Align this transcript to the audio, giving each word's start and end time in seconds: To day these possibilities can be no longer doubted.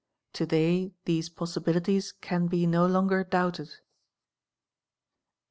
To 0.33 0.47
day 0.47 0.95
these 1.05 1.29
possibilities 1.29 2.11
can 2.11 2.47
be 2.47 2.65
no 2.65 2.87
longer 2.87 3.23
doubted. 3.23 3.69